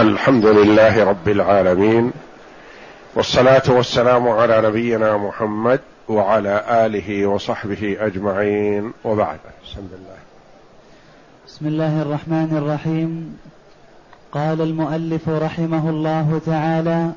[0.00, 2.12] الحمد لله رب العالمين
[3.14, 9.38] والصلاة والسلام على نبينا محمد وعلى آله وصحبه أجمعين وبعد.
[9.64, 10.18] بسم الله
[11.46, 13.38] بسم الله الرحمن الرحيم.
[14.32, 17.10] قال المؤلف رحمه الله تعالى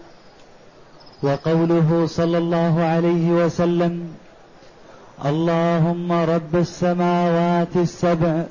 [1.23, 4.07] وقوله صلى الله عليه وسلم
[5.25, 8.43] اللهم رب السماوات السبع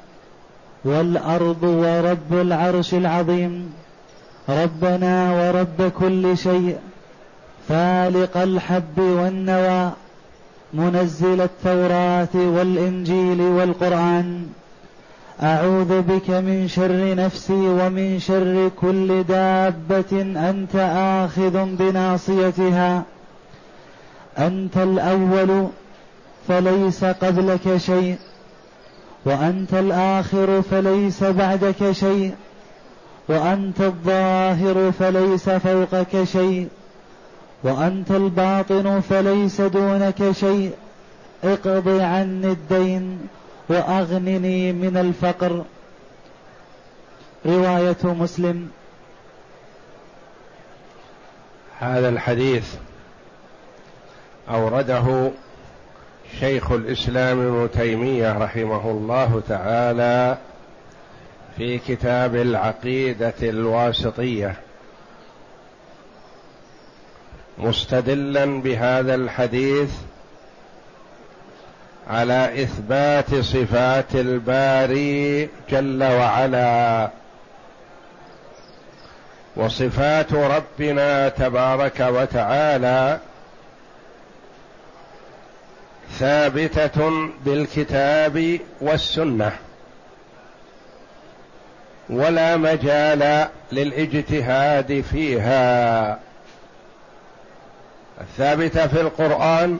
[0.84, 3.81] والأرض ورب العرش العظيم.
[4.48, 6.76] ربنا ورب كل شيء.
[7.68, 9.90] فالق الحب والنوى
[10.74, 14.46] منزل التوراة والإنجيل والقرآن.
[15.42, 20.76] أعوذ بك من شر نفسي ومن شر كل دابة أنت
[21.24, 23.02] آخذ بناصيتها.
[24.38, 25.66] أنت الأول
[26.48, 28.16] فليس قبلك شيء.
[29.24, 32.34] وأنت الآخر فليس بعدك شيء.
[33.28, 36.68] وأنت الظاهر فليس فوقك شيء
[37.62, 40.72] وأنت الباطن فليس دونك شيء.
[41.44, 43.28] اقض عني الدين
[43.68, 45.64] وأغنني من الفقر.
[47.46, 48.68] رواية مسلم.
[51.78, 52.74] هذا الحديث
[54.50, 55.30] أورده
[56.40, 60.38] شيخ الإسلام ابن تيمية رحمه الله تعالى
[61.56, 64.54] في كتاب العقيدة الواسطية.
[67.58, 69.90] مستدلا بهذا الحديث
[72.08, 77.10] على إثبات صفات الباري جل وعلا.
[79.56, 83.18] وصفات ربنا تبارك وتعالى
[86.18, 89.52] ثابتة بالكتاب والسنة.
[92.12, 96.18] ولا مجال للإجتهاد فيها.
[98.20, 99.78] الثابتة في القرآن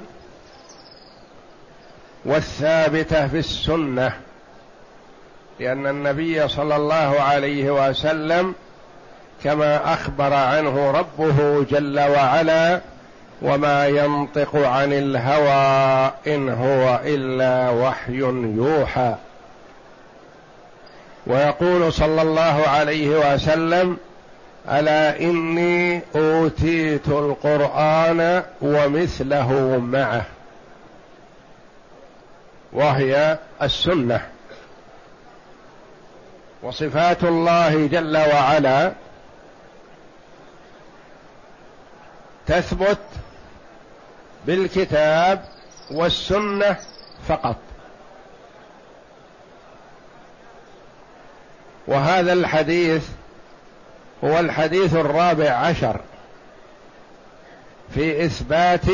[2.25, 4.13] والثابتة في السنة
[5.61, 8.55] لأن النبي صلى الله عليه وسلم
[9.45, 12.81] كما أخبر عنه ربه جل وعلا
[13.43, 18.19] وما ينطق عن الهوى إن هو إلا وحي
[18.57, 19.15] يوحى.
[21.27, 23.97] ويقول صلى الله عليه وسلم
[24.69, 30.25] ألا إني أوتيت القرآن ومثله معه.
[32.73, 34.27] وهي السنة.
[36.63, 38.93] وصفات الله جل وعلا
[42.47, 42.99] تثبت
[44.47, 45.45] بالكتاب
[45.91, 46.77] والسنة
[47.29, 47.57] فقط.
[51.87, 53.09] وهذا الحديث
[54.25, 56.01] هو الحديث الرابع عشر
[57.95, 58.87] في إثبات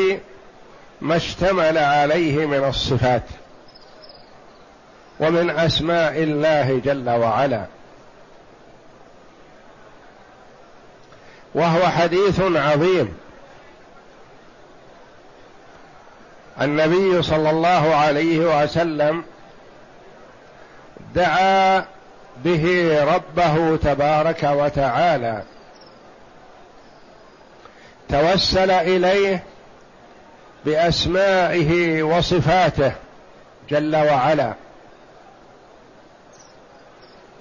[1.01, 3.23] ما اشتمل عليه من الصفات
[5.19, 7.65] ومن أسماء الله جل وعلا.
[11.55, 13.17] وهو حديث عظيم.
[16.61, 19.23] النبي صلى الله عليه وسلم
[21.15, 21.85] دعا
[22.43, 25.43] به ربه تبارك وتعالى.
[28.09, 29.43] توسل إليه
[30.65, 32.91] بأسمائه وصفاته
[33.69, 34.53] جل وعلا.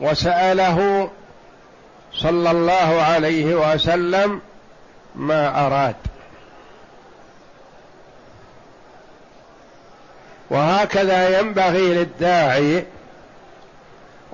[0.00, 1.10] وسأله
[2.12, 4.40] صلى الله عليه وسلم
[5.14, 5.96] ما أراد.
[10.50, 12.84] وهكذا ينبغي للداعي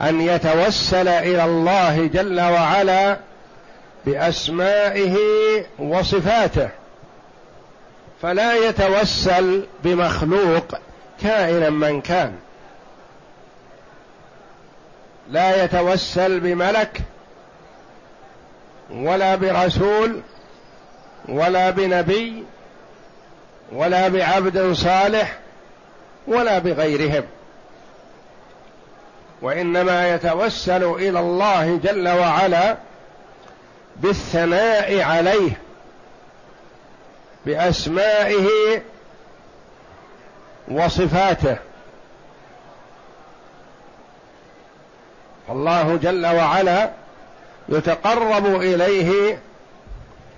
[0.02, 3.16] أن يتوسل إلى الله جل وعلا
[4.06, 5.16] بأسمائه
[5.78, 6.68] وصفاته.
[8.22, 10.74] فلا يتوسل بمخلوق
[11.22, 12.32] كائنا من كان.
[15.30, 17.00] لا يتوسل بملك
[18.90, 20.20] ولا برسول
[21.28, 22.44] ولا بنبي
[23.72, 25.38] ولا بعبد صالح
[26.26, 27.24] ولا بغيرهم.
[29.44, 32.76] وإنما يتوسل إلى الله جل وعلا
[33.96, 35.50] بالثناء عليه
[37.46, 38.48] بأسمائه
[40.68, 41.56] وصفاته.
[45.48, 46.90] الله جل وعلا
[47.68, 49.38] يتقرب إليه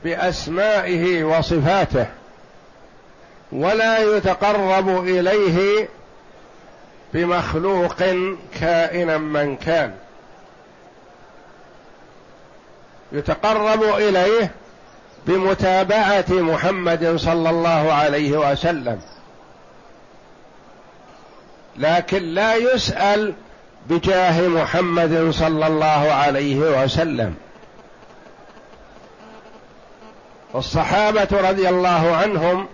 [0.05, 2.07] بأسمائه وصفاته
[3.53, 5.89] ولا يتقرب إليه
[7.17, 7.97] بمخلوق
[8.61, 9.95] كائنا من كان.
[13.13, 14.51] يتقرب إليه
[15.27, 19.01] بمتابعة محمد صلى الله عليه وسلم.
[21.77, 23.35] لكن لا يسأل
[23.87, 27.35] بجاه محمد صلى الله عليه وسلم.
[30.55, 32.67] والصحابة رضي الله عنهم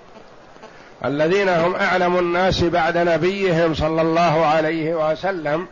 [1.04, 5.66] الذين هم أعلم الناس بعد نبيهم صلى الله عليه وسلم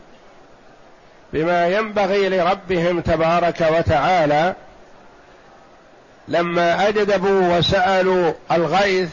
[1.33, 4.55] بما ينبغي لربهم تبارك وتعالى
[6.29, 9.09] لما أجدبوا وسألوا الغيث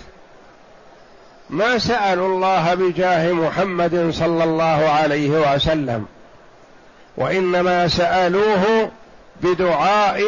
[1.49, 6.05] ما سألوا الله بجاه محمد صلى الله عليه وسلم
[7.17, 8.91] وإنما سألوه
[9.41, 10.21] بدعاء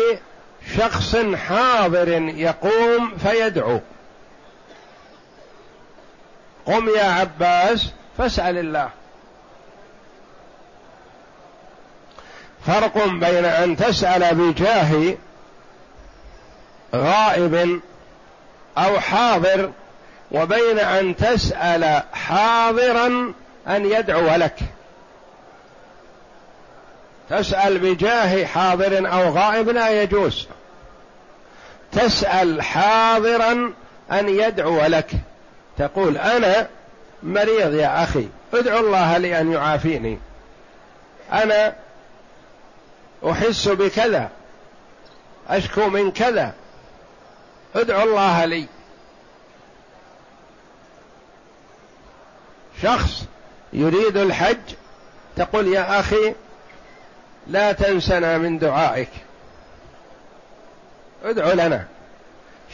[0.77, 1.15] شخص
[1.47, 3.79] حاضر يقوم فيدعو.
[6.69, 8.89] قم يا عباس فاسأل الله.
[12.65, 15.17] فرق بين أن تسأل بجاه
[16.95, 17.81] غائب
[18.77, 19.71] أو حاضر
[20.31, 23.33] وبين أن تسأل حاضرا
[23.67, 24.59] أن يدعو لك.
[27.29, 30.47] تسأل بجاه حاضر أو غائب لا يجوز.
[31.91, 33.73] تسأل حاضرا
[34.11, 35.11] أن يدعو لك.
[35.79, 36.67] تقول أنا
[37.23, 40.19] مريض يا أخي ادعو الله لي أن يعافيني.
[41.31, 41.75] أنا
[43.31, 44.29] أحس بكذا
[45.47, 46.53] أشكو من كذا
[47.75, 48.65] ادعو الله لي.
[52.81, 53.25] شخص
[53.73, 54.57] يريد الحج
[55.35, 56.35] تقول يا أخي
[57.47, 59.09] لا تنسنا من دعائك.
[61.23, 61.85] ادعو لنا.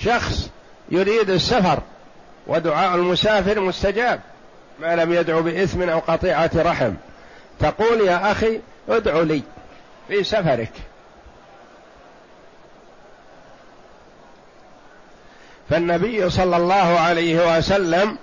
[0.02, 0.50] شخص
[0.90, 1.80] يريد السفر
[2.48, 4.20] ودعاء المسافر مستجاب
[4.80, 6.94] ما لم يدعو بإثم أو قطيعة رحم.
[7.60, 9.42] تقول يا أخي ادعو لي
[10.08, 10.72] في سفرك.
[15.70, 18.18] فالنبي صلى الله عليه وسلم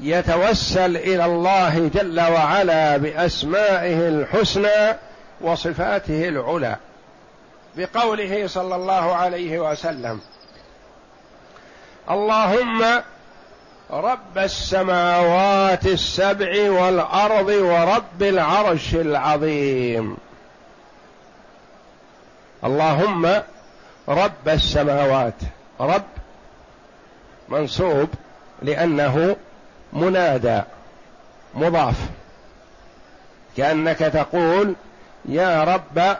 [0.00, 4.96] يتوسل إلى الله جل وعلا بأسمائه الحسنى
[5.40, 6.76] وصفاته العلى.
[7.76, 10.20] بقوله صلى الله عليه وسلم
[12.10, 13.02] اللهم
[13.90, 20.16] رب السماوات السبع والأرض ورب العرش العظيم.
[22.64, 23.42] اللهم
[24.08, 25.34] رب السماوات.
[25.80, 26.02] رب
[27.48, 28.08] منصوب
[28.62, 29.36] لأنه
[29.92, 30.60] منادى
[31.54, 31.96] مضاف.
[33.56, 34.74] كأنك تقول
[35.24, 36.16] يا رب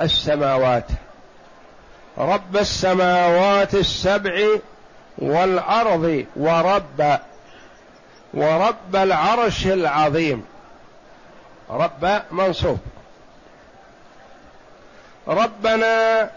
[0.00, 0.86] السماوات.
[2.18, 4.46] رب السماوات السبع
[5.18, 7.18] والأرض ورب
[8.34, 10.44] ورب العرش العظيم.
[11.70, 12.78] رب منصوب.
[15.28, 16.30] ربنا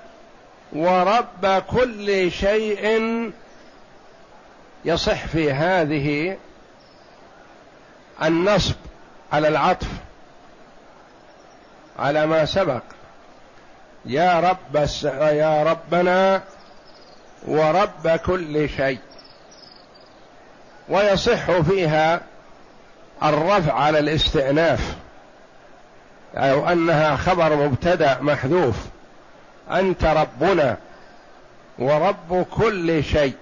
[0.74, 3.32] ورب كل شيء
[4.86, 6.38] يصح في هذه
[8.24, 8.76] النصب
[9.34, 9.88] على العطف
[12.00, 12.82] على ما سبق.
[14.06, 16.42] يا رب يا ربنا
[17.48, 19.00] ورب كل شيء.
[20.90, 22.22] ويصح فيها
[23.24, 24.96] الرفع على الاستئناف.
[26.36, 28.76] أو أنها خبر مبتدأ محذوف.
[29.72, 30.78] أنت ربنا
[31.80, 33.34] ورب كل شيء.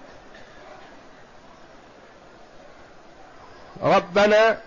[3.83, 4.57] ربنا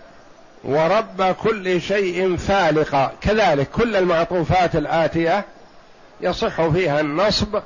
[0.63, 5.45] ورب كل شيء فالق كذلك كل المعطوفات الآتية
[6.21, 7.61] يصح فيها النصب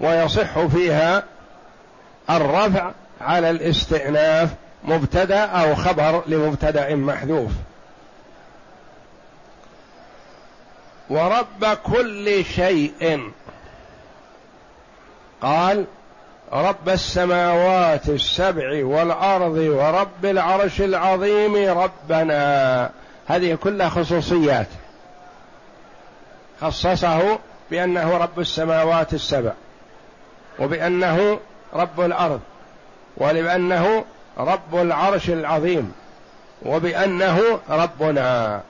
[0.00, 1.24] ويصح فيها
[2.30, 2.90] الرفع
[3.20, 4.50] على الاستئناف
[4.84, 7.52] مبتدا أو خبر لمبتدا محذوف.
[11.10, 13.30] ورب كل شيء.
[15.42, 15.84] قال
[16.52, 22.90] رب السماوات السبع والأرض ورب العرش العظيم ربنا.
[23.26, 24.66] هذه كلها خصوصيات.
[26.60, 27.38] خصصه
[27.70, 29.52] بأنه رب السماوات السبع.
[30.58, 31.40] وبأنه
[31.74, 32.40] رب الأرض
[33.16, 34.04] ولبأنه
[34.38, 35.92] رب العرش العظيم
[36.62, 38.60] وبأنه ربنا.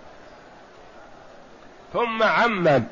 [1.92, 2.85] ثم عمم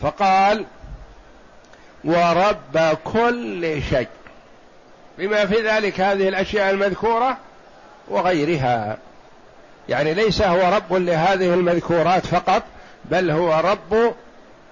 [0.00, 0.64] فقال
[2.04, 4.08] ورب كل شيء
[5.18, 7.36] بما في ذلك هذه الأشياء المذكورة
[8.08, 8.98] وغيرها.
[9.88, 12.62] يعني ليس هو رب لهذه المذكورات فقط
[13.04, 14.14] بل هو رب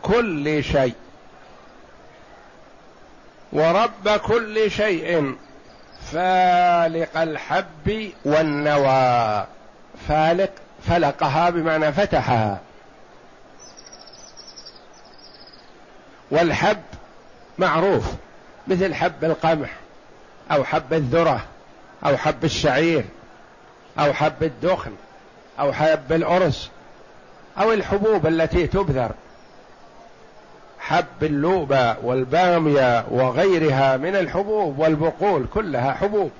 [0.02, 0.94] كل شيء.
[3.54, 5.36] ورب كل شيء
[6.12, 9.46] فالق الحب والنوى.
[10.08, 10.50] فالق
[10.88, 12.60] فلقها بمعنى فتحها.
[16.30, 16.82] والحب
[17.58, 18.04] معروف
[18.68, 19.70] مثل حب القمح
[20.50, 21.44] أو حب الذرة
[22.06, 23.04] أو حب الشعير
[23.98, 24.92] أو حب الدخن
[25.60, 26.68] أو حب الأرز
[27.60, 29.10] أو الحبوب التي تبذر.
[30.88, 36.30] حب اللوبة والبامية وغيرها من الحبوب والبقول كلها حبوب.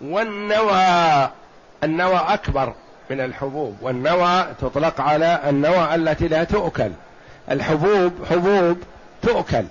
[0.00, 1.30] والنوى
[1.84, 2.74] النوى أكبر
[3.10, 3.76] من الحبوب.
[3.82, 6.92] والنوى تطلق على النوى التي لا تؤكل.
[7.50, 8.78] الحبوب حبوب
[9.22, 9.64] تؤكل.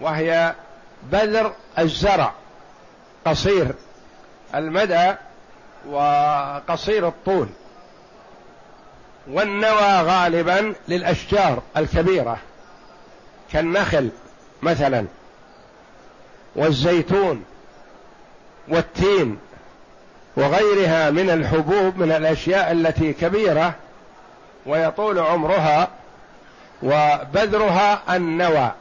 [0.00, 0.54] وهي
[1.02, 2.32] بذر الزرع
[3.26, 3.74] قصير.
[4.54, 5.14] المدى
[5.90, 7.48] وقصير الطول.
[9.30, 12.38] والنوى غالبا للأشجار الكبيرة
[13.52, 14.10] كالنخل
[14.62, 15.06] مثلا
[16.56, 17.44] والزيتون
[18.68, 19.38] والتين
[20.36, 23.74] وغيرها من الحبوب من الأشياء التي كبيرة
[24.66, 25.88] ويطول عمرها
[26.82, 28.72] وبذرها النوى.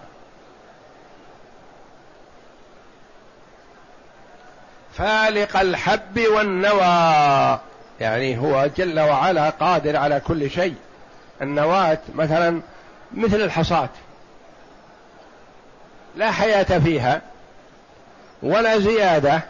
[4.98, 7.60] فالق الحب والنوى.
[8.00, 10.76] يعني هو جل وعلا قادر على كل شيء.
[11.42, 12.62] النواة مثلا
[13.14, 13.90] مثل الحصاة
[16.16, 17.22] لا حياة فيها
[18.44, 19.42] ولا زيادة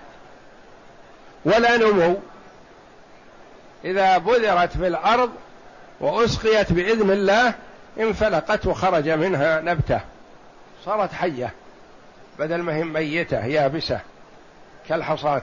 [1.46, 2.16] ولا نمو.
[3.86, 5.30] إذا بذرت في الأرض
[6.00, 7.54] وأسقيت بإذن الله
[8.00, 10.00] انفلقت وخرج منها نبتة.
[10.86, 11.54] صارت حية
[12.40, 14.00] بدل ما هي ميتة يابسة.
[14.90, 15.42] كالحصاة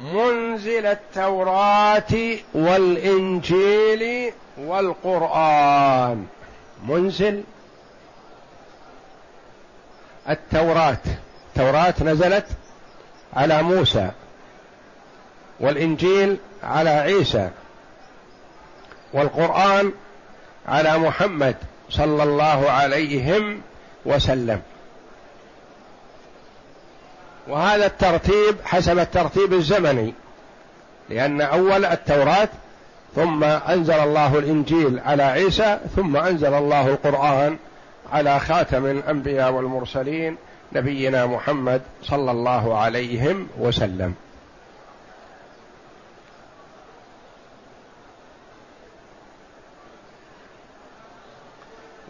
[0.00, 6.26] منزل التوراة والإنجيل والقرآن.
[6.86, 7.44] منزل
[10.28, 10.98] التوراة.
[11.48, 12.46] التوراة نزلت
[13.32, 14.10] على موسى
[15.60, 17.50] والإنجيل على عيسى
[19.12, 19.92] والقرآن
[20.68, 21.56] على محمد
[21.90, 23.62] صلى الله عليهم
[24.04, 24.62] وسلم.
[27.48, 30.14] وهذا الترتيب حسب الترتيب الزمني
[31.08, 32.48] لأن أول التوراة
[33.14, 37.56] ثم أنزل الله الإنجيل على عيسى ثم أنزل الله القرآن
[38.12, 40.36] على خاتم الأنبياء والمرسلين
[40.72, 44.14] نبينا محمد صلى الله عليهم وسلم.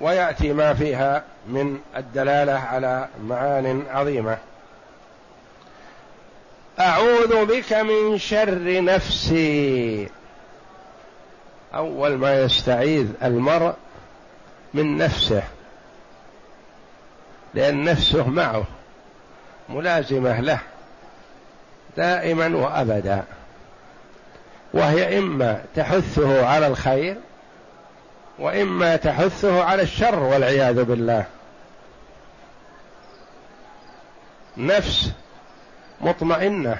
[0.00, 4.38] ويأتي ما فيها من الدلالة على معان عظيمة.
[6.82, 10.08] أعوذ بك من شر نفسي.
[11.74, 13.74] أول ما يستعيذ المرء
[14.74, 15.42] من نفسه
[17.54, 18.64] لأن نفسه معه
[19.68, 20.58] ملازمة له
[21.96, 23.24] دائما وابدا.
[24.74, 27.16] وهي إما تحثه على الخير
[28.38, 31.24] وإما تحثه على الشر والعياذ بالله.
[34.56, 35.12] نفس
[36.02, 36.78] مطمئنة.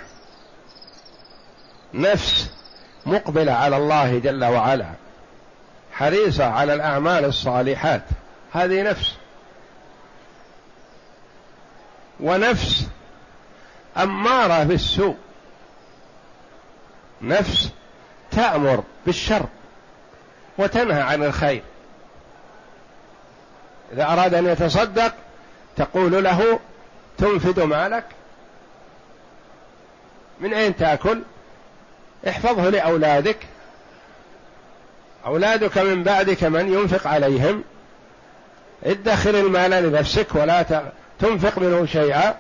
[1.95, 2.51] نفس
[3.07, 4.91] مقبلة على الله جل وعلا.
[5.93, 8.03] حريصة على الأعمال الصالحات.
[8.53, 9.15] هذه نفس.
[12.21, 12.87] ونفس
[13.97, 15.17] أمارة بالسوء.
[17.23, 17.71] نفس
[18.31, 19.47] تأمر بالشر
[20.59, 21.63] وتنهى عن الخير.
[23.93, 25.15] إذا أراد أن يتصدق
[25.77, 26.61] تقول له
[27.19, 28.05] تنفد مالك
[30.43, 31.23] من أين تأكل؟
[32.29, 33.39] احفظه لأولادك.
[35.27, 37.65] أولادك من بعدك من ينفق عليهم.
[38.85, 40.83] ادخر المال لنفسك ولا
[41.19, 42.35] تنفق منه شيئا.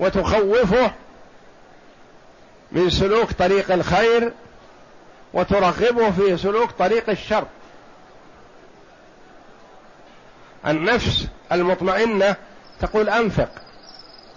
[0.00, 0.92] وتخوفه
[2.72, 4.32] من سلوك طريق الخير
[5.34, 7.46] وترغبه في سلوك طريق الشر.
[10.66, 12.36] النفس المطمئنة
[12.80, 13.63] تقول أنفق.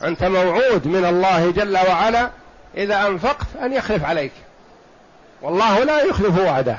[0.03, 2.29] أنت موعود من الله جل وعلا
[2.77, 4.31] إذا أنفقت أن يخلف عليك.
[5.41, 6.77] والله لا يخلف وعده.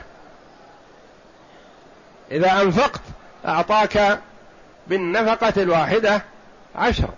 [2.31, 3.01] إذا أنفقت
[3.47, 4.19] أعطاك
[4.87, 6.23] بالنفقة الواحدة
[6.77, 7.09] عشر.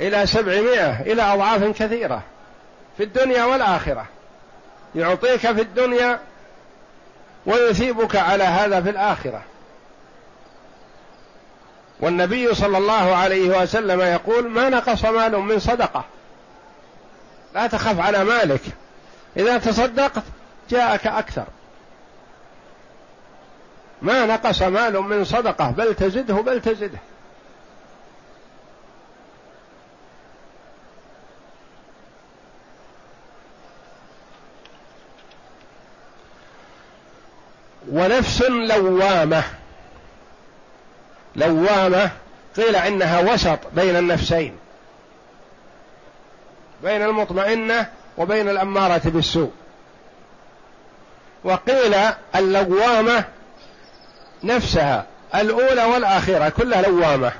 [0.00, 2.22] إلى سبعمائة إلى أضعاف كثيرة.
[2.96, 4.06] في الدنيا والآخرة.
[4.94, 6.20] يعطيك في الدنيا
[7.46, 9.42] ويثيبك على هذا في الآخرة.
[12.00, 16.04] والنبي صلى الله عليه وسلم يقول ما نقص مال من صدقة.
[17.54, 18.60] لا تخف على مالك.
[19.36, 20.22] إذا تصدقت
[20.70, 21.44] جاءك أكثر.
[24.02, 25.70] ما نقص مال من صدقة.
[25.70, 26.98] بل تزده بل تزده.
[37.92, 39.59] ونفس لوامة.
[41.36, 42.10] لوامة
[42.56, 44.56] قيل إنها وسط بين النفسين
[46.82, 47.86] بين المطمئنة
[48.18, 49.50] وبين الأمارة بالسوء.
[51.44, 51.94] وقيل
[52.34, 53.24] اللوامة
[54.44, 57.32] نفسها الأولى والآخرة كلها لوامة.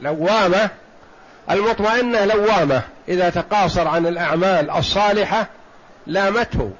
[0.00, 0.70] لوامة
[1.50, 5.46] المطمئنة لوامة إذا تقاصر عن الأعمال الصالحة
[6.06, 6.72] لامته.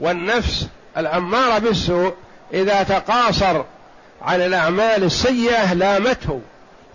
[0.00, 2.14] والنفس الاماره بالسوء
[2.52, 3.64] إذا تقاصر
[4.22, 6.40] عن الأعمال السيئة لامته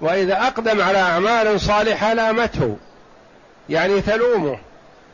[0.01, 2.77] وإذا أقدم على أعمال صالحة لامته.
[3.69, 4.57] يعني تلومه.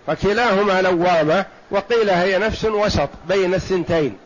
[0.08, 4.18] فكلاهما لوامة وقيل هي نفس وسط بين الثنتين.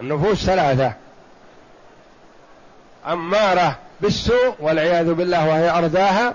[0.00, 0.92] النفوس ثلاثة.
[3.06, 6.34] اماره بالسوء والعياذ بالله وهي ارداها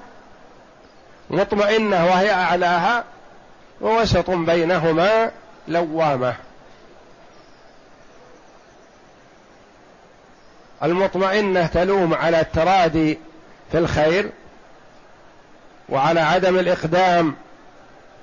[1.29, 3.03] مطمئنة وهي أعلاها.
[3.81, 5.31] ووسط بينهما
[5.67, 6.35] لوامة.
[10.83, 13.19] المطمئنة تلوم على الترادي
[13.71, 14.31] في الخير
[15.89, 17.35] وعلى عدم الإقدام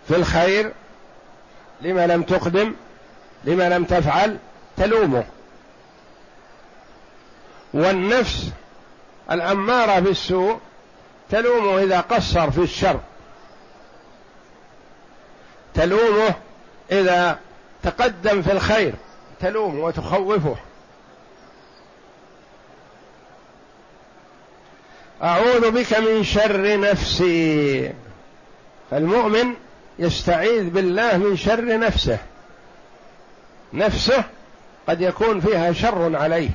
[0.08, 0.72] في الخير
[1.80, 2.74] لما لم تقدم
[3.44, 4.38] لما لم تفعل
[4.76, 5.24] تلومه.
[7.74, 8.50] والنفس
[9.30, 10.58] الأمارة بالسوء
[11.30, 13.00] تلومه إذا قصر في الشر.
[15.74, 16.34] تلومه
[16.92, 17.38] إذا
[17.82, 18.94] تقدم في الخير
[19.40, 20.56] تلومه وتخوفه.
[25.22, 27.92] أعوذ بك من شر نفسي.
[28.90, 29.54] فالمؤمن
[29.98, 32.18] يستعيذ بالله من شر نفسه.
[33.72, 34.24] نفسه
[34.88, 36.50] قد يكون فيها شر عليه.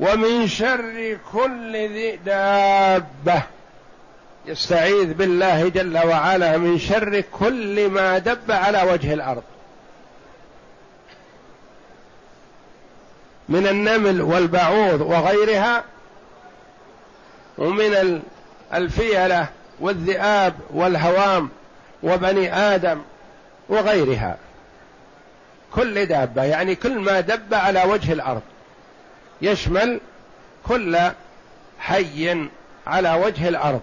[0.00, 3.42] ومن شر كل ذي دابة.
[4.46, 9.42] يستعيذ بالله جل وعلا من شر كل ما دب على وجه الأرض.
[13.48, 15.84] من النمل والبعوض وغيرها
[17.58, 18.22] ومن
[18.74, 19.46] الفيلة
[19.80, 21.50] والذئاب والهوام
[22.02, 23.00] وبني آدم
[23.68, 24.36] وغيرها.
[25.74, 28.42] كل دابة يعني كل ما دب على وجه الأرض
[29.42, 30.00] يشمل
[30.68, 30.98] كل
[31.78, 32.48] حي
[32.86, 33.80] على وجه الأرض.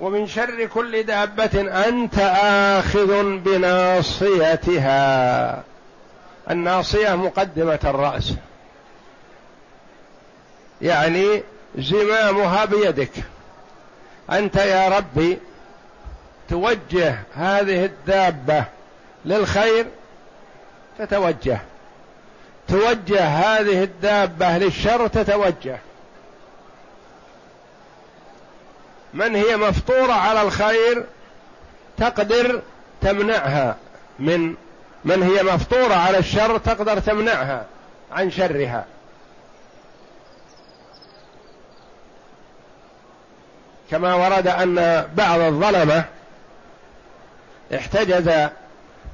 [0.00, 2.18] ومن شر كل دابة أنت
[2.78, 4.92] آخذ بناصيتها.
[6.50, 8.34] الناصية مقدمة الرأس.
[10.82, 11.42] يعني
[11.78, 13.12] زمامها بيدك.
[14.30, 15.38] أنت يا ربي
[16.48, 18.64] توجه هذه الدابة
[19.24, 19.86] للخير
[20.98, 21.58] تتوجه.
[22.68, 25.78] توجه هذه الدابة للشر تتوجه.
[29.14, 31.04] من هي مفطورة على الخير
[31.96, 32.62] تقدر
[33.00, 33.76] تمنعها
[34.18, 34.54] من
[35.04, 37.64] من هي مفطورة على الشر تقدر تمنعها
[38.12, 38.84] عن شرها.
[43.90, 46.04] كما ورد أن بعض الظلمة
[47.74, 48.48] احتجز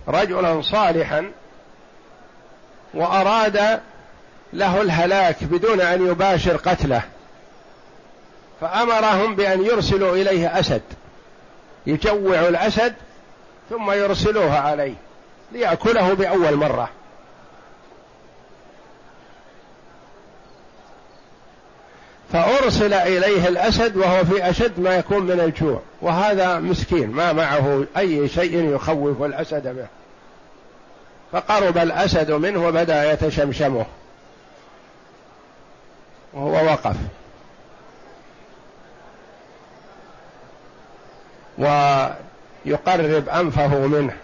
[0.09, 1.31] رجلا صالحا
[2.95, 3.81] وأراد
[4.53, 7.03] له الهلاك بدون أن يباشر قتله
[8.61, 10.83] فأمرهم بأن يرسلوا إليه أسد
[11.87, 12.95] يجوع الأسد
[13.71, 14.95] ثم يرسلوه عليه.
[15.53, 16.91] ليأكله بأول مرة.
[22.33, 25.81] فأرسل إليه الأسد وهو في أشد ما يكون من الجوع.
[26.03, 29.87] وهذا مسكين ما معه أي شيء يخوف الأسد به.
[31.33, 33.87] فقرب الأسد منه وبدأ يتشمشمه.
[36.33, 36.97] وهو وقف.
[41.59, 44.17] ويقرب أنفه منه.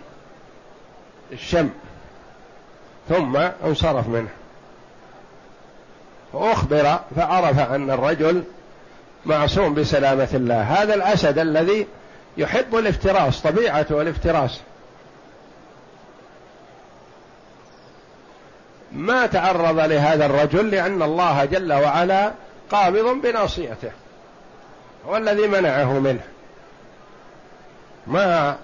[1.35, 1.70] الشم
[3.09, 4.29] ثم انصرف منه.
[6.33, 8.44] فأخبر فعرف أن الرجل
[9.27, 10.62] معصوم بسلامة الله.
[10.62, 11.87] هذا الأسد الذي
[12.37, 14.61] يحب الافتراس طبيعته الافتراس.
[18.92, 22.33] ما تعرض لهذا الرجل لأن الله جل وعلا
[22.70, 23.90] قابض بناصيته.
[25.07, 26.25] هو الذي منعه منه.
[28.07, 28.57] ما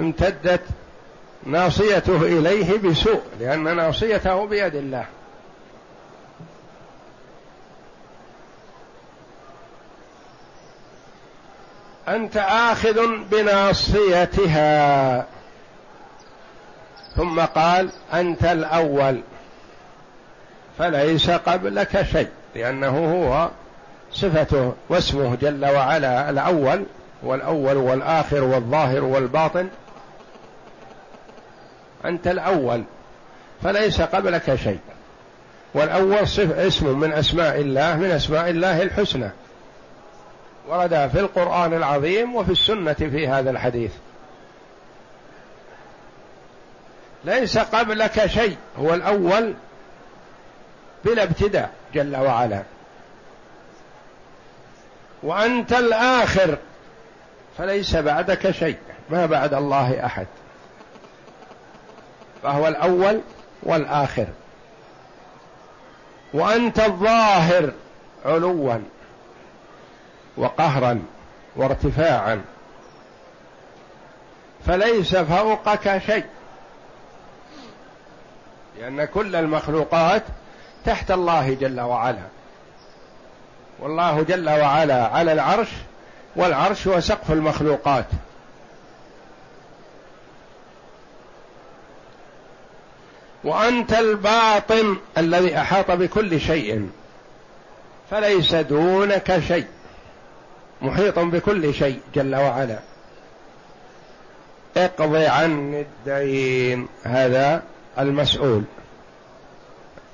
[0.00, 0.62] امتدت
[1.46, 5.04] ناصيته إليه بسوء لأن ناصيته بيد الله.
[12.08, 15.26] أنت آخذ بناصيتها.
[17.16, 19.20] ثم قال أنت الأول.
[20.78, 23.50] فليس قبلك شيء لأنه هو
[24.12, 26.84] صفته واسمه جل وعلا الأول
[27.22, 29.68] والأول والآخر والظاهر والباطن.
[32.06, 32.84] أنت الأول
[33.62, 34.78] فليس قبلك شيء.
[35.74, 39.30] والأول صف اسم من أسماء الله من أسماء الله الحسنى.
[40.68, 43.92] ورد في القرآن العظيم وفي السنة في هذا الحديث.
[47.24, 49.54] ليس قبلك شيء هو الأول
[51.04, 52.62] بلا ابتداء جل وعلا.
[55.22, 56.58] وأنت الآخر
[57.58, 58.76] فليس بعدك شيء
[59.10, 60.26] ما بعد الله أحد.
[62.46, 63.20] فهو الأول
[63.62, 64.26] والآخر.
[66.34, 67.72] وأنت الظاهر
[68.24, 68.78] علوا
[70.36, 71.02] وقهرا
[71.56, 72.44] وارتفاعا.
[74.66, 76.24] فليس فوقك شيء.
[78.78, 80.22] لأن كل المخلوقات
[80.84, 82.26] تحت الله جل وعلا.
[83.80, 85.68] والله جل وعلا على العرش
[86.36, 88.06] والعرش هو سقف المخلوقات.
[93.46, 96.88] وأنت الباطن الذي أحاط بكل شيء.
[98.10, 99.66] فليس دونك شيء.
[100.82, 102.78] محيط بكل شيء جل وعلا.
[104.76, 106.88] اقض عني الدين.
[107.04, 107.62] هذا
[107.98, 108.62] المسؤول.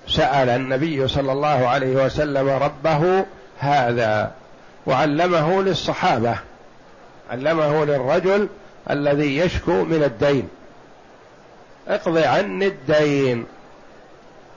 [0.09, 3.25] سأل النبي صلى الله عليه وسلم ربه
[3.59, 4.33] هذا
[4.87, 6.37] وعلمه للصحابة.
[7.31, 8.49] علمه للرجل
[8.91, 10.49] الذي يشكو من الدين.
[11.89, 13.47] اقض عني الدين.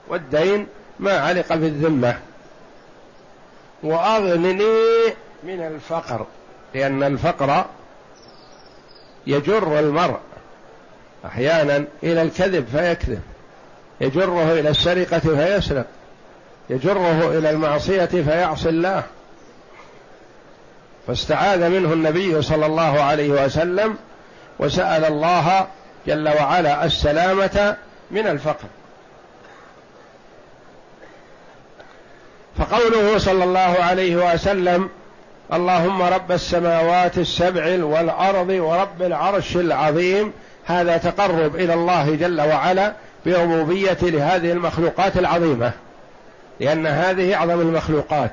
[0.08, 0.66] والدين
[1.00, 2.18] ما علق بالذمه
[3.82, 6.26] وأغنني من الفقر
[6.74, 7.64] لأن الفقر
[9.26, 10.18] يجر المرء
[11.26, 13.20] أحيانا إلى الكذب فيكذب
[14.00, 15.86] يجره إلى السرقة فيسرق
[16.70, 19.02] يجره إلى المعصية فيعصي الله.
[21.06, 23.96] فاستعاذ منه النبي صلى الله عليه وسلم
[24.58, 25.66] وسأل الله
[26.06, 27.76] جل وعلا السلامة
[28.10, 28.66] من الفقر.
[32.58, 34.88] فقوله صلى الله عليه وسلم
[35.52, 40.32] اللهم رب السماوات السبع والأرض ورب العرش العظيم
[40.64, 42.92] هذا تقرب إلى الله جل وعلا
[43.26, 45.72] بربوبيه لهذه المخلوقات العظيمة
[46.60, 48.30] لأن هذه أعظم المخلوقات.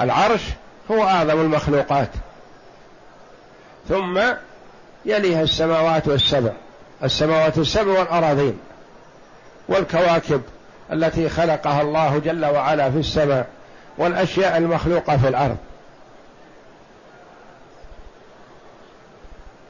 [0.00, 0.42] العرش
[0.90, 2.08] هو أعظم المخلوقات.
[3.88, 4.20] ثم
[5.04, 6.52] يليها السماوات والسبع.
[7.04, 8.58] السماوات السبع والأراضين
[9.68, 10.42] والكواكب
[10.92, 13.46] التي خلقها الله جل وعلا في السماء
[13.98, 15.56] والأشياء المخلوقة في الأرض.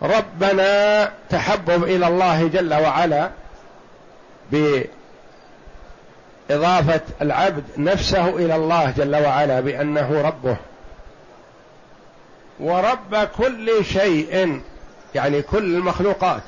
[0.03, 3.31] ربنا تحبب إلى الله جل وعلا
[6.51, 10.57] بإضافة العبد نفسه إلى الله جل وعلا بأنه ربه.
[12.61, 14.61] ورب كل شيء
[15.15, 16.43] يعني كل المخلوقات.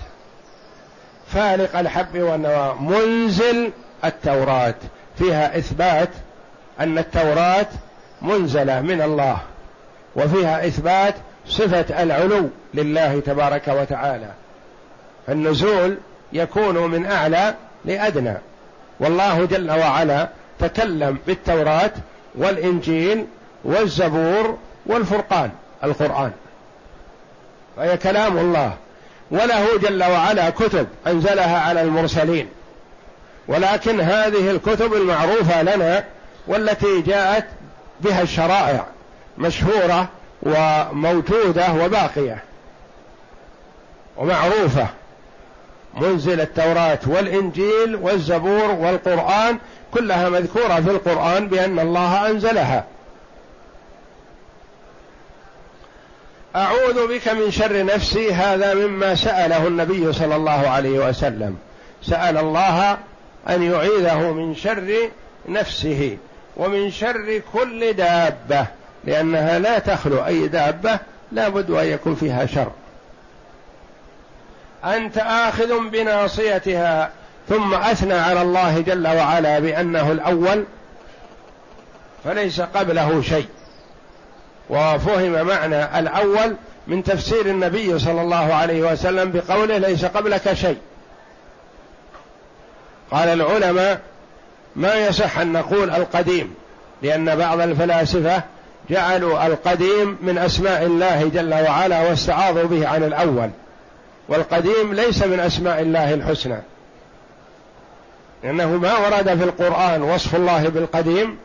[1.26, 3.70] فالق الحب والنوى منزل
[4.04, 4.74] التوراة.
[5.18, 6.08] فيها إثبات
[6.80, 7.66] أن التوراة
[8.22, 9.38] منزلة من الله.
[10.16, 11.14] وفيها إثبات
[11.48, 14.30] صفة العلو لله تبارك وتعالى.
[15.28, 15.98] النزول
[16.32, 18.34] يكون من أعلى لأدنى.
[19.00, 21.90] والله جل وعلا تكلم بالتوراة
[22.34, 23.26] والإنجيل
[23.64, 25.50] والزبور والفرقان
[25.84, 26.32] القرآن.
[27.76, 28.72] فهي كلام الله.
[29.30, 32.48] وله جل وعلا كتب أنزلها على المرسلين.
[33.48, 36.04] ولكن هذه الكتب المعروفة لنا
[36.46, 37.44] والتي جاءت
[38.00, 38.86] بها الشرائع
[39.38, 40.08] مشهورة
[40.42, 42.42] وموجودة وباقية.
[44.16, 44.86] ومعروفة.
[45.94, 49.58] منزل التوراة والإنجيل والزبور والقرآن
[49.94, 52.84] كلها مذكورة في القرآن بأن الله أنزلها.
[56.56, 61.56] أعوذ بك من شر نفسي هذا مما سأله النبي صلى الله عليه وسلم.
[62.02, 62.98] سأل الله
[63.48, 65.10] أن يعيذه من شر
[65.48, 66.18] نفسه
[66.56, 68.66] ومن شر كل دابة
[69.04, 70.98] لأنها لا تخلو أي دابة
[71.32, 72.70] لا بد أن يكون فيها شر.
[74.84, 77.10] أنت آخذ بناصيتها
[77.48, 80.64] ثم أثنى على الله جل وعلا بأنه الأول
[82.24, 83.46] فليس قبله شيء.
[84.70, 90.78] وفهم معنى الأول من تفسير النبي صلى الله عليه وسلم بقوله ليس قبلك شيء.
[93.10, 94.00] قال العلماء
[94.76, 96.54] ما يصح أن نقول القديم
[97.02, 98.42] لأن بعض الفلاسفة
[98.90, 103.50] جعلوا القديم من أسماء الله جل وعلا واستعاضوا به عن الأول
[104.28, 106.58] والقديم ليس من أسماء الله الحسنى.
[108.42, 111.38] لأنه ما ورد في القرآن وصف الله بالقديم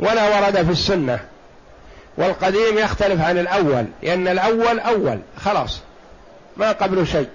[0.00, 1.20] ولا ورد في السنة.
[2.20, 5.80] والقديم يختلف عن الأول لأن الأول أول خلاص
[6.56, 7.28] ما قبل شيء.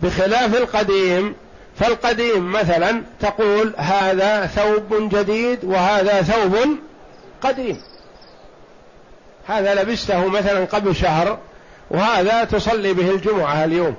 [0.00, 1.34] بخلاف القديم
[1.76, 6.56] فالقديم مثلا تقول هذا ثوب جديد وهذا ثوب
[7.42, 7.82] قديم.
[9.46, 11.38] هذا لبسته مثلا قبل شهر
[11.90, 13.94] وهذا تصلي به الجمعة اليوم.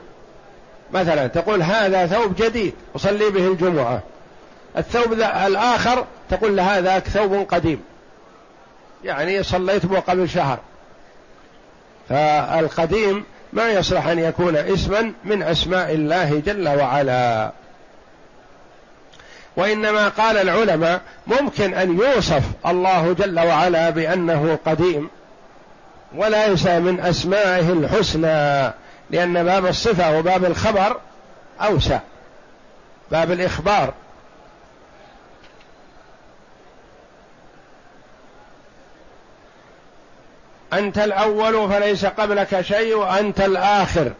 [0.91, 3.99] مثلا تقول هذا ثوب جديد أصلي به الجمعة.
[4.77, 5.13] الثوب
[5.47, 7.81] الآخر تقول هذا ثوب قديم.
[9.03, 10.59] يعني صليت به قبل شهر.
[12.09, 17.51] فالقديم ما يصلح أن يكون اسما من أسماء الله جل وعلا.
[19.57, 25.09] وإنما قال العلماء ممكن أن يوصف الله جل وعلا بأنه قديم
[26.15, 28.73] وليس من أسمائه الحسنى
[29.09, 30.99] لأن باب الصفة وباب الخبر
[31.61, 31.99] أوسع.
[33.11, 33.93] باب الإخبار
[40.77, 44.11] أنت الأول فليس قبلك شيء وأنت الآخر.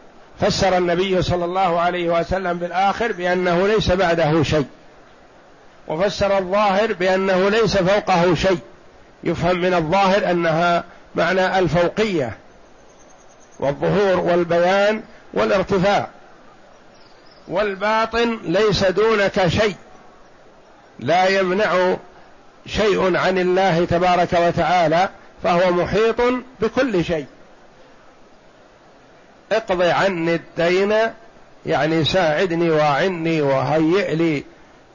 [0.41, 4.65] فسر النبي صلى الله عليه وسلم بالآخر بأنه ليس بعده شيء.
[5.87, 8.59] وفسر الظاهر بأنه ليس فوقه شيء.
[9.23, 10.83] يفهم من الظاهر أنها
[11.15, 12.37] معنى الفوقية
[13.59, 16.07] والظهور والبيان والارتفاع.
[17.47, 19.75] والباطن ليس دونك شيء.
[20.99, 21.95] لا يمنع
[22.65, 25.09] شيء عن الله تبارك وتعالى
[25.43, 26.21] فهو محيط
[26.59, 27.25] بكل شيء.
[29.51, 30.93] اقض عني الدين
[31.65, 34.43] يعني ساعدني وأعني وهيئ لي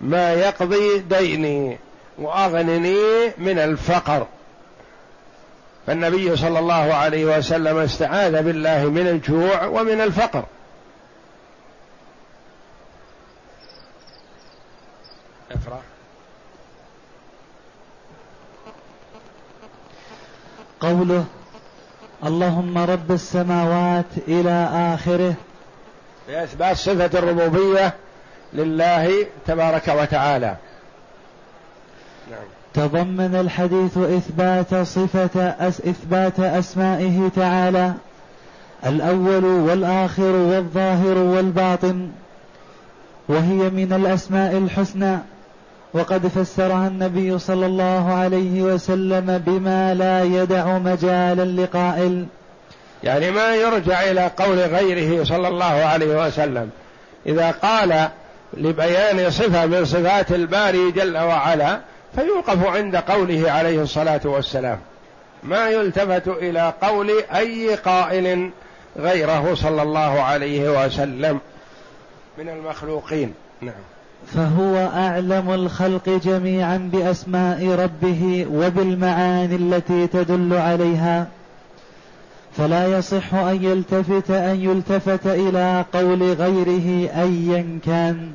[0.01, 1.79] ما يقضي ديني
[2.19, 4.27] وأغنني من الفقر.
[5.87, 10.45] فالنبي صلى الله عليه وسلم استعاذ بالله من الجوع ومن الفقر.
[15.51, 15.83] اقرأ
[20.81, 21.25] قوله
[22.27, 25.35] اللهم رب السماوات إلى آخره
[26.29, 27.95] بإثبات صفة الربوبية
[28.53, 30.57] لله تبارك وتعالى
[32.31, 32.41] نعم.
[32.75, 37.93] تضمن الحديث إثبات صفة أس إثبات أسمائه تعالى
[38.87, 42.11] الأول والآخر والظاهر والباطن
[43.29, 45.19] وهي من الأسماء الحسنى
[45.95, 52.27] وقد فسرها النبي صلى الله عليه وسلم بما لا يدع مجالا لقائل
[53.05, 56.71] يعني ما يرجع إلى قول غيره صلى الله عليه وسلم.
[57.27, 58.09] إذا قال
[58.55, 61.81] لبيان صفة من صفات الباري جل وعلا
[62.15, 64.79] فيوقف عند قوله عليه الصلاة والسلام.
[65.43, 68.51] ما يلتفت إلى قول أي قائل
[68.99, 71.41] غيره صلى الله عليه وسلم
[72.39, 73.35] من المخلوقين.
[73.61, 73.98] نعم.
[74.27, 81.29] فهو أعلم الخلق جميعا بأسماء ربه وبالمعاني التي تدل عليها.
[82.57, 88.35] فلا يصح أن يلتفت أن يلتفت إلى قول غيره ايا كان.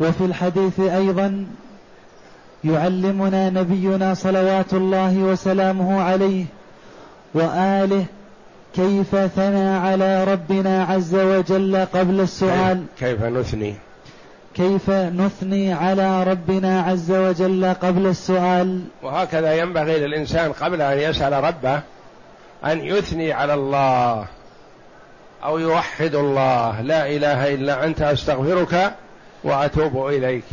[0.00, 1.46] وفي الحديث أيضا
[2.64, 6.44] يعلمنا نبينا صلوات الله وسلامه عليه
[7.34, 8.04] وآله
[8.74, 12.84] كيف ثنى على ربنا عز وجل قبل السؤال.
[12.98, 13.74] كيف نثني؟
[14.54, 21.82] كيف نثني على ربنا عز وجل قبل السؤال؟ وهكذا ينبغي للإنسان قبل أن يسأل ربه
[22.64, 24.26] أن يثني على الله
[25.44, 26.80] أو يوحد الله.
[26.80, 28.92] لا إله إلا أنت أستغفرك
[29.44, 30.44] وأتوب إليك.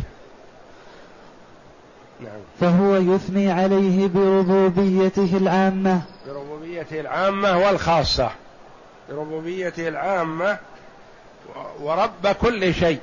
[2.19, 2.39] نعم.
[2.59, 6.01] فهو يثني عليه بربوبيته العامة.
[6.27, 8.31] بربوبيته العامة والخاصة.
[9.09, 10.57] بربوبيته العامة
[11.81, 12.99] ورب كل شيء.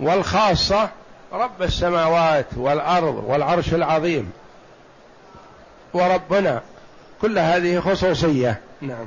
[0.00, 0.88] والخاصة
[1.32, 4.30] رب السماوات والأرض والعرش العظيم.
[5.94, 6.62] وربنا.
[7.22, 8.60] كل هذه خصوصية.
[8.80, 9.06] نعم.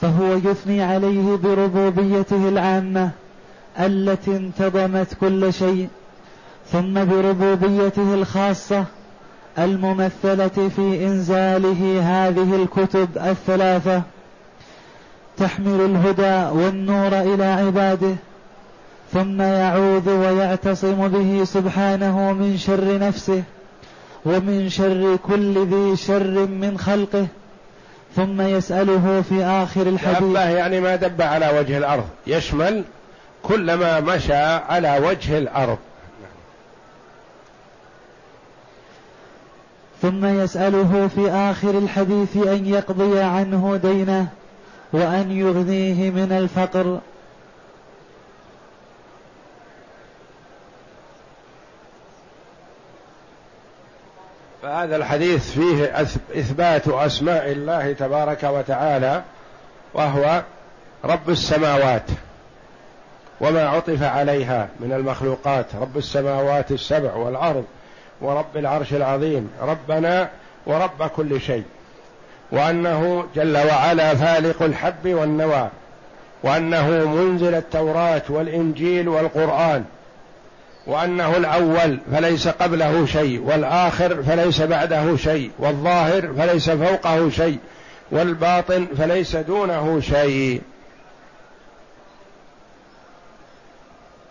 [0.00, 3.10] فهو يثني عليه بربوبيته العامة
[3.78, 5.88] التي انتظمت كل شيء.
[6.72, 8.84] ثم بربوبيته الخاصة
[9.58, 14.02] الممثلة في إنزاله هذه الكتب الثلاثة.
[15.36, 18.14] تحمل الهدى والنور إلى عباده
[19.12, 23.42] ثم يعوذ ويعتصم به سبحانه من شر نفسه
[24.24, 27.26] ومن شر كل ذي شر من خلقه
[28.16, 30.36] ثم يسأله في آخر الحديث.
[30.36, 32.84] يعني ما دب على وجه الأرض يشمل
[33.42, 35.78] كل ما مشى على وجه الأرض.
[40.02, 44.28] ثم يسأله في آخر الحديث أن يقضي عنه دينه
[44.92, 47.00] وأن يغنيه من الفقر.
[54.62, 56.00] فهذا الحديث فيه
[56.34, 59.22] إثبات أسماء الله تبارك وتعالى
[59.94, 60.42] وهو
[61.04, 62.06] رب السماوات
[63.40, 67.64] وما عطف عليها من المخلوقات رب السماوات السبع والأرض
[68.22, 70.28] ورب العرش العظيم ربنا
[70.66, 71.64] ورب كل شيء.
[72.52, 75.68] وأنه جل وعلا فالق الحب والنوى
[76.42, 79.84] وأنه منزل التوراة والإنجيل والقرآن
[80.86, 87.58] وأنه الأول فليس قبله شيء والآخر فليس بعده شيء والظاهر فليس فوقه شيء
[88.10, 90.60] والباطن فليس دونه شيء.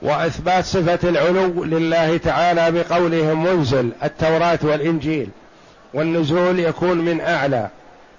[0.01, 5.29] وإثبات صفة العلو لله تعالى بقولهم منزل التوراة والإنجيل.
[5.93, 7.67] والنزول يكون من أعلى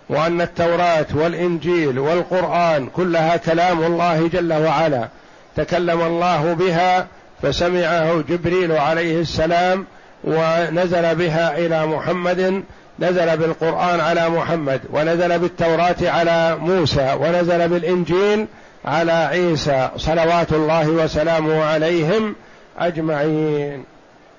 [0.08, 5.08] وأن التوراة والإنجيل والقرآن كلها كلام الله جل وعلا.
[5.56, 7.06] تكلم الله بها
[7.42, 9.86] فسمعه جبريل عليه السلام
[10.24, 12.62] ونزل بها إلى محمد
[12.98, 18.46] نزل بالقرآن على محمد ونزل بالتوراة على موسى ونزل بالإنجيل
[18.84, 22.34] على عيسى صلوات الله وسلامه عليهم
[22.78, 23.84] أجمعين.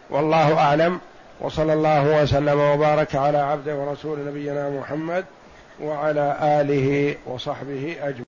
[0.09, 0.99] والله أعلم.
[1.41, 5.25] وصلى الله وسلم وبارك على عبده ورسول نبينا محمد
[5.81, 8.21] وعلى آله وصحبه أجمعين.